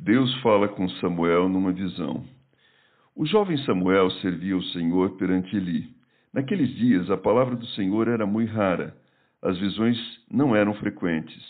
[0.00, 2.24] Deus fala com Samuel numa visão.
[3.16, 5.88] O jovem Samuel servia o Senhor perante Eli.
[6.32, 8.96] Naqueles dias, a palavra do Senhor era muito rara.
[9.42, 9.98] As visões
[10.30, 11.42] não eram frequentes.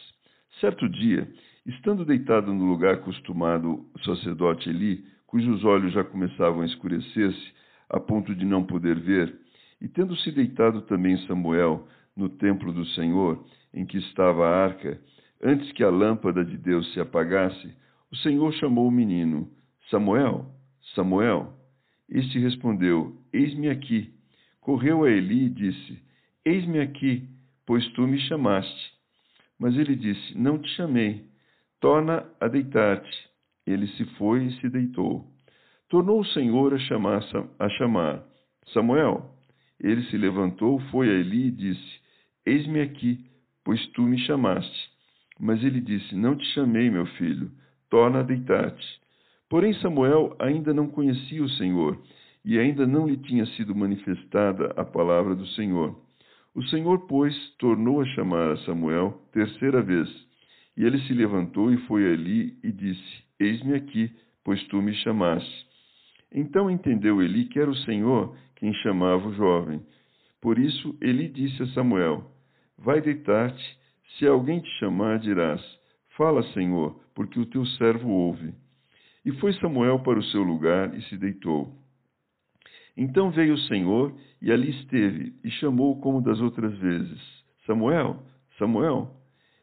[0.62, 1.28] Certo dia,
[1.66, 7.52] estando deitado no lugar acostumado o sacerdote Eli, cujos olhos já começavam a escurecer-se,
[7.90, 9.38] a ponto de não poder ver,
[9.78, 14.98] e tendo-se deitado também Samuel no templo do Senhor, em que estava a arca,
[15.44, 17.76] antes que a lâmpada de Deus se apagasse,
[18.10, 19.50] o Senhor chamou o menino:
[19.90, 20.46] Samuel,
[20.94, 21.52] Samuel.
[22.08, 24.12] Este respondeu: Eis-me aqui.
[24.60, 26.02] Correu a Eli e disse:
[26.44, 27.28] Eis-me aqui,
[27.66, 28.92] pois tu me chamaste.
[29.58, 31.26] Mas ele disse: Não te chamei.
[31.80, 33.28] Torna a deitar-te.
[33.66, 35.26] Ele se foi e se deitou.
[35.88, 37.22] Tornou o Senhor a chamar,
[37.58, 38.24] a chamar
[38.72, 39.34] Samuel.
[39.78, 42.00] Ele se levantou, foi a Eli e disse:
[42.46, 43.26] Eis-me aqui,
[43.62, 44.90] pois tu me chamaste.
[45.38, 47.50] Mas ele disse: Não te chamei, meu filho
[47.90, 49.00] torna a deitar-te.
[49.48, 51.98] Porém, Samuel ainda não conhecia o Senhor,
[52.44, 55.98] e ainda não lhe tinha sido manifestada a palavra do Senhor.
[56.54, 60.08] O Senhor, pois, tornou a chamar a Samuel terceira vez.
[60.76, 64.10] E ele se levantou e foi ali e disse: Eis-me aqui,
[64.44, 65.66] pois tu me chamaste.
[66.32, 69.80] Então entendeu Eli que era o Senhor quem chamava o jovem.
[70.40, 72.24] Por isso Eli disse a Samuel:
[72.78, 73.78] Vai deitar-te,
[74.16, 75.60] se alguém te chamar, dirás:
[76.16, 78.54] Fala, Senhor, porque o teu servo ouve.
[79.24, 81.74] E foi Samuel para o seu lugar e se deitou.
[82.96, 87.20] Então veio o Senhor e ali esteve, e chamou como das outras vezes:
[87.66, 88.22] Samuel,
[88.56, 89.10] Samuel.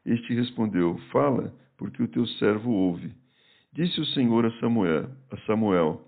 [0.05, 3.13] Este respondeu: Fala, porque o teu servo ouve.
[3.71, 6.05] Disse o Senhor a Samuel: a Samuel: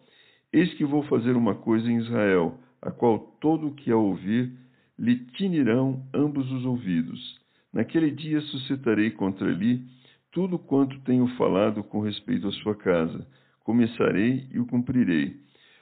[0.51, 4.51] Eis que vou fazer uma coisa em Israel, a qual todo o que a ouvir
[4.99, 7.39] lhe tinirão ambos os ouvidos.
[7.71, 9.87] Naquele dia suscitarei contra ele
[10.31, 13.27] tudo quanto tenho falado com respeito à sua casa.
[13.63, 15.35] Começarei e o cumprirei.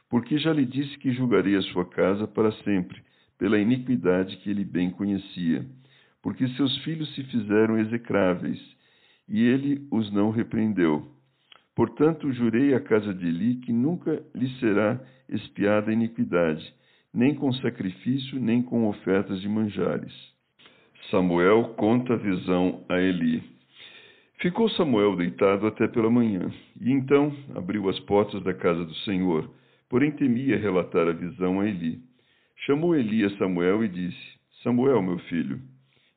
[0.09, 3.01] Porque já lhe disse que julgarei a sua casa para sempre,
[3.37, 5.65] pela iniquidade que ele bem conhecia.
[6.21, 8.59] Porque seus filhos se fizeram execráveis,
[9.27, 11.05] e ele os não repreendeu.
[11.75, 16.73] Portanto, jurei à casa de Eli que nunca lhe será espiada a iniquidade,
[17.13, 20.13] nem com sacrifício, nem com ofertas de manjares.
[21.11, 23.54] Samuel conta a visão a Eli.
[24.41, 29.49] Ficou Samuel deitado até pela manhã, e então abriu as portas da casa do Senhor,
[29.89, 32.01] porém temia relatar a visão a Eli.
[32.65, 35.61] Chamou Eli a Samuel e disse: Samuel, meu filho.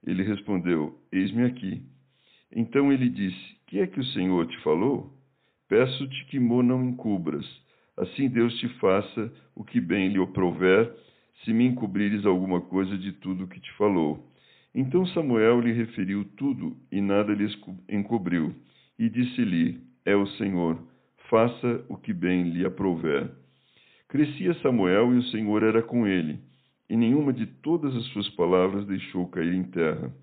[0.07, 1.83] Ele respondeu: Eis-me aqui.
[2.55, 5.13] Então ele disse: Que é que o Senhor te falou?
[5.69, 7.47] Peço-te que mo não encubras.
[7.97, 10.93] Assim Deus te faça o que bem lhe oprover,
[11.45, 14.27] se me encobrires alguma coisa de tudo o que te falou.
[14.81, 17.53] Então Samuel lhe referiu tudo e nada lhe
[17.89, 18.55] encobriu.
[18.97, 20.79] E disse-lhe: É o Senhor,
[21.29, 23.29] faça o que bem lhe aprouver.
[24.07, 26.39] Crescia Samuel e o Senhor era com ele,
[26.89, 30.15] e nenhuma de todas as suas palavras deixou cair em terra.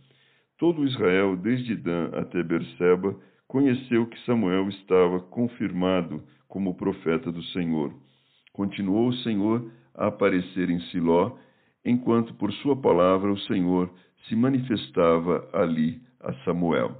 [0.58, 3.14] Todo Israel, desde Dan até Berseba,
[3.50, 7.94] conheceu que Samuel estava confirmado como profeta do Senhor.
[8.54, 11.38] Continuou o Senhor a aparecer em Siló,
[11.84, 13.92] enquanto por sua palavra o Senhor
[14.28, 16.96] se manifestava ali a Samuel.